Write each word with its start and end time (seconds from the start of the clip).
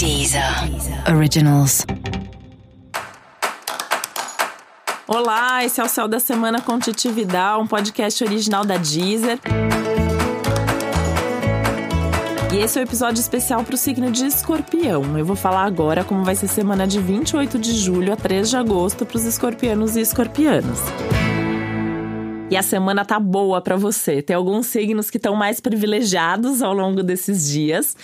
Deezer 0.00 0.42
Originals. 1.14 1.84
Olá, 5.06 5.62
esse 5.62 5.78
é 5.78 5.84
o 5.84 5.88
Céu 5.90 6.08
da 6.08 6.18
Semana 6.18 6.62
com 6.62 6.72
um 6.72 7.66
podcast 7.66 8.24
original 8.24 8.64
da 8.64 8.78
Deezer. 8.78 9.38
E 12.50 12.56
esse 12.56 12.78
é 12.78 12.80
o 12.80 12.82
um 12.82 12.88
episódio 12.88 13.20
especial 13.20 13.62
para 13.62 13.74
o 13.74 13.76
signo 13.76 14.10
de 14.10 14.24
Escorpião. 14.24 15.18
Eu 15.18 15.26
vou 15.26 15.36
falar 15.36 15.64
agora 15.64 16.02
como 16.02 16.24
vai 16.24 16.34
ser 16.34 16.48
semana 16.48 16.86
de 16.86 16.98
28 16.98 17.58
de 17.58 17.74
julho 17.74 18.14
a 18.14 18.16
3 18.16 18.48
de 18.48 18.56
agosto 18.56 19.04
para 19.04 19.18
os 19.18 19.26
escorpianos 19.26 19.96
e 19.96 20.00
escorpianas. 20.00 20.78
E 22.50 22.56
a 22.56 22.62
semana 22.62 23.04
tá 23.04 23.20
boa 23.20 23.60
para 23.60 23.76
você. 23.76 24.22
Tem 24.22 24.34
alguns 24.34 24.64
signos 24.64 25.10
que 25.10 25.18
estão 25.18 25.36
mais 25.36 25.60
privilegiados 25.60 26.62
ao 26.62 26.72
longo 26.72 27.02
desses 27.02 27.46
dias. 27.50 27.94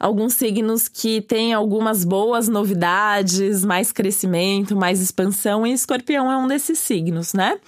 Alguns 0.00 0.32
signos 0.32 0.88
que 0.88 1.20
têm 1.20 1.52
algumas 1.52 2.06
boas 2.06 2.48
novidades, 2.48 3.62
mais 3.66 3.92
crescimento, 3.92 4.74
mais 4.74 4.98
expansão, 4.98 5.66
e 5.66 5.74
escorpião 5.74 6.32
é 6.32 6.38
um 6.38 6.48
desses 6.48 6.78
signos, 6.78 7.34
né? 7.34 7.58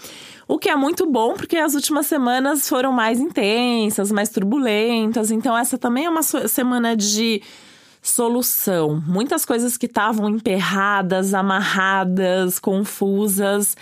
O 0.48 0.58
que 0.58 0.70
é 0.70 0.74
muito 0.74 1.04
bom, 1.04 1.34
porque 1.34 1.58
as 1.58 1.74
últimas 1.74 2.06
semanas 2.06 2.66
foram 2.66 2.90
mais 2.90 3.20
intensas, 3.20 4.10
mais 4.10 4.30
turbulentas. 4.30 5.30
Então, 5.30 5.54
essa 5.56 5.76
também 5.76 6.06
é 6.06 6.08
uma 6.08 6.22
semana 6.22 6.96
de 6.96 7.42
solução. 8.00 9.02
Muitas 9.06 9.44
coisas 9.44 9.76
que 9.76 9.84
estavam 9.84 10.30
emperradas, 10.30 11.34
amarradas, 11.34 12.58
confusas 12.58 13.76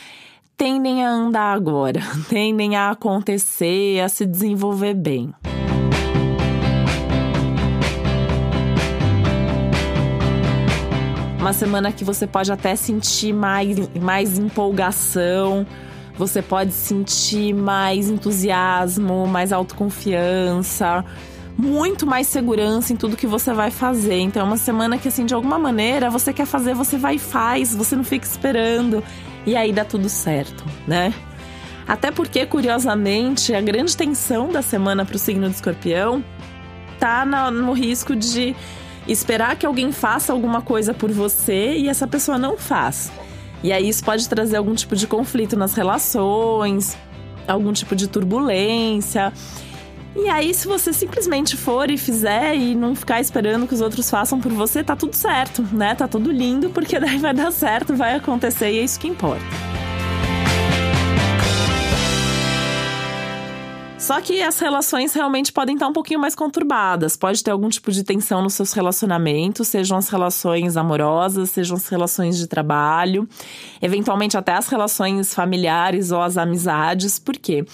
tendem 0.56 1.04
a 1.06 1.08
andar 1.08 1.54
agora, 1.54 2.00
tendem 2.28 2.74
a 2.74 2.90
acontecer, 2.90 4.00
a 4.00 4.08
se 4.08 4.26
desenvolver 4.26 4.94
bem. 4.94 5.32
Uma 11.40 11.54
semana 11.54 11.90
que 11.90 12.04
você 12.04 12.26
pode 12.26 12.52
até 12.52 12.76
sentir 12.76 13.32
mais, 13.32 13.78
mais 13.98 14.38
empolgação, 14.38 15.66
você 16.14 16.42
pode 16.42 16.70
sentir 16.70 17.54
mais 17.54 18.10
entusiasmo, 18.10 19.26
mais 19.26 19.50
autoconfiança, 19.50 21.02
muito 21.56 22.06
mais 22.06 22.26
segurança 22.26 22.92
em 22.92 22.96
tudo 22.96 23.16
que 23.16 23.26
você 23.26 23.54
vai 23.54 23.70
fazer. 23.70 24.18
Então 24.18 24.42
é 24.42 24.44
uma 24.44 24.58
semana 24.58 24.98
que, 24.98 25.08
assim, 25.08 25.24
de 25.24 25.32
alguma 25.32 25.58
maneira, 25.58 26.10
você 26.10 26.30
quer 26.30 26.44
fazer, 26.44 26.74
você 26.74 26.98
vai 26.98 27.14
e 27.14 27.18
faz, 27.18 27.74
você 27.74 27.96
não 27.96 28.04
fica 28.04 28.26
esperando 28.26 29.02
e 29.46 29.56
aí 29.56 29.72
dá 29.72 29.82
tudo 29.82 30.10
certo, 30.10 30.62
né? 30.86 31.14
Até 31.88 32.10
porque, 32.10 32.44
curiosamente, 32.44 33.54
a 33.54 33.62
grande 33.62 33.96
tensão 33.96 34.50
da 34.50 34.60
semana 34.60 35.06
para 35.06 35.16
o 35.16 35.18
signo 35.18 35.48
de 35.48 35.54
escorpião 35.54 36.22
tá 36.98 37.24
no 37.24 37.72
risco 37.72 38.14
de 38.14 38.54
esperar 39.06 39.56
que 39.56 39.66
alguém 39.66 39.92
faça 39.92 40.32
alguma 40.32 40.62
coisa 40.62 40.94
por 40.94 41.10
você 41.10 41.76
e 41.76 41.88
essa 41.88 42.06
pessoa 42.06 42.38
não 42.38 42.56
faz. 42.56 43.10
E 43.62 43.72
aí 43.72 43.88
isso 43.88 44.04
pode 44.04 44.28
trazer 44.28 44.56
algum 44.56 44.74
tipo 44.74 44.96
de 44.96 45.06
conflito 45.06 45.56
nas 45.56 45.74
relações, 45.74 46.96
algum 47.46 47.72
tipo 47.72 47.94
de 47.94 48.08
turbulência. 48.08 49.32
E 50.16 50.28
aí, 50.28 50.52
se 50.52 50.66
você 50.66 50.92
simplesmente 50.92 51.56
for 51.56 51.88
e 51.88 51.96
fizer 51.96 52.56
e 52.56 52.74
não 52.74 52.96
ficar 52.96 53.20
esperando 53.20 53.66
que 53.66 53.74
os 53.74 53.80
outros 53.80 54.10
façam 54.10 54.40
por 54.40 54.50
você, 54.50 54.82
tá 54.82 54.96
tudo 54.96 55.14
certo, 55.14 55.62
né? 55.72 55.94
Tá 55.94 56.08
tudo 56.08 56.32
lindo, 56.32 56.70
porque 56.70 56.98
daí 57.00 57.18
vai 57.18 57.32
dar 57.32 57.52
certo, 57.52 57.94
vai 57.94 58.14
acontecer 58.14 58.72
e 58.72 58.78
é 58.78 58.82
isso 58.82 58.98
que 58.98 59.06
importa. 59.06 59.59
Só 64.10 64.20
que 64.20 64.42
as 64.42 64.58
relações 64.58 65.14
realmente 65.14 65.52
podem 65.52 65.76
estar 65.76 65.86
um 65.86 65.92
pouquinho 65.92 66.18
mais 66.18 66.34
conturbadas. 66.34 67.16
Pode 67.16 67.44
ter 67.44 67.52
algum 67.52 67.68
tipo 67.68 67.92
de 67.92 68.02
tensão 68.02 68.42
nos 68.42 68.54
seus 68.54 68.72
relacionamentos, 68.72 69.68
sejam 69.68 69.96
as 69.96 70.08
relações 70.08 70.76
amorosas, 70.76 71.50
sejam 71.50 71.76
as 71.76 71.86
relações 71.86 72.36
de 72.36 72.48
trabalho, 72.48 73.28
eventualmente 73.80 74.36
até 74.36 74.54
as 74.54 74.66
relações 74.66 75.32
familiares 75.32 76.10
ou 76.10 76.20
as 76.20 76.36
amizades. 76.36 77.20
Por 77.20 77.36
quê? 77.36 77.64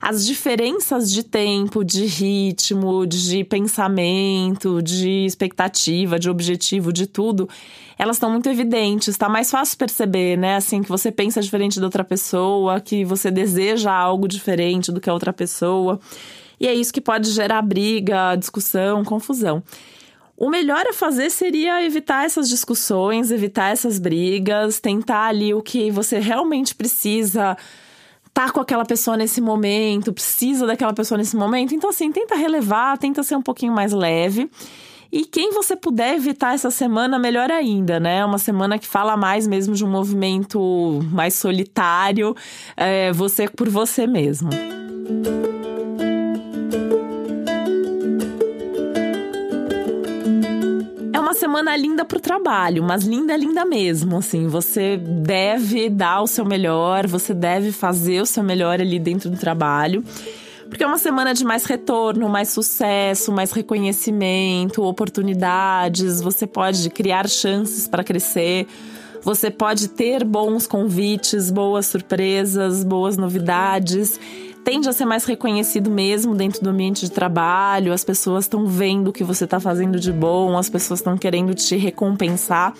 As 0.00 0.26
diferenças 0.26 1.10
de 1.10 1.22
tempo, 1.22 1.84
de 1.84 2.04
ritmo, 2.04 3.06
de 3.06 3.44
pensamento, 3.44 4.82
de 4.82 5.24
expectativa, 5.24 6.18
de 6.18 6.28
objetivo, 6.28 6.92
de 6.92 7.06
tudo, 7.06 7.48
elas 7.98 8.16
estão 8.16 8.30
muito 8.30 8.48
evidentes. 8.48 9.08
Está 9.08 9.28
mais 9.28 9.50
fácil 9.50 9.78
perceber, 9.78 10.36
né? 10.36 10.56
Assim, 10.56 10.82
que 10.82 10.88
você 10.88 11.10
pensa 11.10 11.40
diferente 11.40 11.80
da 11.80 11.86
outra 11.86 12.04
pessoa, 12.04 12.80
que 12.80 13.04
você 13.04 13.30
deseja 13.30 13.92
algo 13.92 14.28
diferente 14.28 14.92
do 14.92 15.00
que 15.00 15.08
a 15.08 15.12
outra 15.12 15.32
pessoa. 15.32 15.98
E 16.60 16.66
é 16.66 16.74
isso 16.74 16.92
que 16.92 17.00
pode 17.00 17.30
gerar 17.30 17.62
briga, 17.62 18.36
discussão, 18.36 19.04
confusão. 19.04 19.62
O 20.36 20.50
melhor 20.50 20.86
a 20.86 20.92
fazer 20.92 21.30
seria 21.30 21.82
evitar 21.82 22.26
essas 22.26 22.48
discussões, 22.48 23.30
evitar 23.30 23.72
essas 23.72 23.98
brigas, 23.98 24.78
tentar 24.78 25.28
ali 25.28 25.54
o 25.54 25.62
que 25.62 25.90
você 25.90 26.18
realmente 26.18 26.74
precisa 26.74 27.56
tá 28.36 28.50
com 28.50 28.60
aquela 28.60 28.84
pessoa 28.84 29.16
nesse 29.16 29.40
momento, 29.40 30.12
precisa 30.12 30.66
daquela 30.66 30.92
pessoa 30.92 31.16
nesse 31.16 31.34
momento. 31.34 31.74
Então, 31.74 31.88
assim, 31.88 32.12
tenta 32.12 32.36
relevar, 32.36 32.98
tenta 32.98 33.22
ser 33.22 33.34
um 33.34 33.40
pouquinho 33.40 33.72
mais 33.72 33.94
leve. 33.94 34.50
E 35.10 35.24
quem 35.24 35.52
você 35.52 35.74
puder 35.74 36.16
evitar 36.16 36.52
essa 36.52 36.70
semana, 36.70 37.18
melhor 37.18 37.50
ainda, 37.50 37.98
né? 37.98 38.22
Uma 38.22 38.36
semana 38.36 38.78
que 38.78 38.86
fala 38.86 39.16
mais 39.16 39.46
mesmo 39.46 39.74
de 39.74 39.82
um 39.82 39.88
movimento 39.88 41.00
mais 41.10 41.32
solitário, 41.32 42.36
é, 42.76 43.10
você 43.10 43.48
por 43.48 43.70
você 43.70 44.06
mesmo. 44.06 44.50
Semana 51.56 51.74
linda 51.74 52.04
pro 52.04 52.20
trabalho, 52.20 52.82
mas 52.82 53.04
linda, 53.04 53.34
linda 53.34 53.64
mesmo. 53.64 54.18
Assim, 54.18 54.46
você 54.46 54.98
deve 54.98 55.88
dar 55.88 56.20
o 56.20 56.26
seu 56.26 56.44
melhor, 56.44 57.06
você 57.06 57.32
deve 57.32 57.72
fazer 57.72 58.20
o 58.20 58.26
seu 58.26 58.42
melhor 58.42 58.78
ali 58.78 58.98
dentro 58.98 59.30
do 59.30 59.38
trabalho. 59.38 60.04
Porque 60.68 60.84
é 60.84 60.86
uma 60.86 60.98
semana 60.98 61.32
de 61.32 61.44
mais 61.46 61.64
retorno, 61.64 62.28
mais 62.28 62.50
sucesso, 62.50 63.32
mais 63.32 63.52
reconhecimento, 63.52 64.82
oportunidades. 64.82 66.20
Você 66.20 66.46
pode 66.46 66.90
criar 66.90 67.26
chances 67.26 67.88
para 67.88 68.04
crescer. 68.04 68.66
Você 69.22 69.50
pode 69.50 69.88
ter 69.88 70.24
bons 70.24 70.66
convites, 70.66 71.50
boas 71.50 71.86
surpresas, 71.86 72.84
boas 72.84 73.16
novidades 73.16 74.20
tende 74.66 74.88
a 74.88 74.92
ser 74.92 75.04
mais 75.04 75.24
reconhecido 75.24 75.88
mesmo 75.88 76.34
dentro 76.34 76.60
do 76.60 76.70
ambiente 76.70 77.02
de 77.02 77.12
trabalho, 77.12 77.92
as 77.92 78.02
pessoas 78.02 78.46
estão 78.46 78.66
vendo 78.66 79.08
o 79.08 79.12
que 79.12 79.22
você 79.22 79.44
está 79.44 79.60
fazendo 79.60 80.00
de 80.00 80.12
bom, 80.12 80.58
as 80.58 80.68
pessoas 80.68 80.98
estão 80.98 81.16
querendo 81.16 81.54
te 81.54 81.76
recompensar 81.76 82.74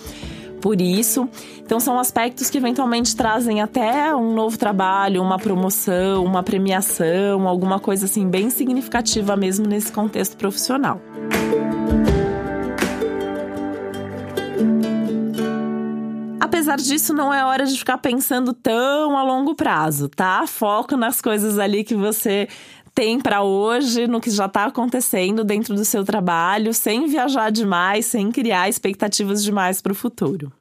por 0.61 0.81
isso. 0.81 1.29
Então, 1.61 1.79
são 1.79 1.97
aspectos 1.97 2.51
que 2.51 2.59
eventualmente 2.59 3.15
trazem 3.15 3.63
até 3.63 4.13
um 4.13 4.35
novo 4.35 4.59
trabalho, 4.59 5.23
uma 5.23 5.39
promoção, 5.39 6.25
uma 6.25 6.43
premiação, 6.43 7.47
alguma 7.47 7.79
coisa 7.79 8.07
assim 8.07 8.29
bem 8.29 8.51
significativa 8.51 9.37
mesmo 9.37 9.65
nesse 9.65 9.93
contexto 9.93 10.37
profissional. 10.37 11.01
Apesar 16.67 16.77
disso, 16.77 17.15
não 17.15 17.33
é 17.33 17.45
hora 17.45 17.65
de 17.65 17.79
ficar 17.79 17.99
pensando 17.99 18.53
tão 18.53 19.17
a 19.17 19.23
longo 19.23 19.55
prazo, 19.55 20.09
tá? 20.09 20.47
Foco 20.47 20.97
nas 20.97 21.21
coisas 21.21 21.59
ali 21.59 21.85
que 21.85 21.95
você 21.95 22.49
tem 22.93 23.21
para 23.21 23.43
hoje, 23.43 24.09
no 24.09 24.21
que 24.21 24.31
já 24.31 24.47
está 24.47 24.65
acontecendo 24.65 25.45
dentro 25.45 25.75
do 25.75 25.85
seu 25.85 26.05
trabalho, 26.05 26.75
sem 26.75 27.07
viajar 27.07 27.51
demais, 27.51 28.07
sem 28.07 28.33
criar 28.33 28.69
expectativas 28.69 29.45
demais 29.45 29.81
para 29.81 29.93
o 29.93 29.95
futuro. 29.95 30.53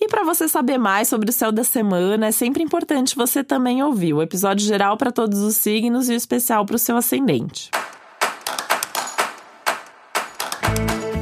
E 0.00 0.08
para 0.08 0.24
você 0.24 0.48
saber 0.48 0.78
mais 0.78 1.08
sobre 1.08 1.28
o 1.28 1.32
céu 1.32 1.52
da 1.52 1.64
semana, 1.64 2.28
é 2.28 2.32
sempre 2.32 2.62
importante 2.62 3.16
você 3.16 3.44
também 3.44 3.82
ouvir 3.82 4.14
o 4.14 4.22
episódio 4.22 4.64
geral 4.64 4.96
para 4.96 5.12
todos 5.12 5.40
os 5.40 5.56
signos 5.56 6.08
e 6.08 6.12
o 6.12 6.16
especial 6.16 6.64
para 6.64 6.76
o 6.76 6.78
seu 6.78 6.96
ascendente. 6.96 7.70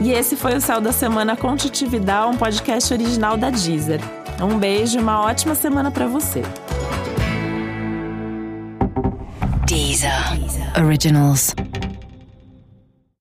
E 0.06 0.12
esse 0.12 0.37
foi 0.37 0.55
o 0.55 0.61
Céu 0.61 0.81
da 0.81 0.93
Semana 0.93 1.37
com 1.37 1.56
um 2.29 2.37
podcast 2.37 2.94
original 2.94 3.37
da 3.37 3.50
Deezer. 3.50 4.00
Um 4.41 4.56
beijo 4.56 4.99
e 4.99 5.03
uma 5.03 5.20
ótima 5.20 5.53
semana 5.56 5.91
para 5.91 6.06
você. 6.06 6.43
Deezer. 9.67 10.12
Originals. 10.81 11.56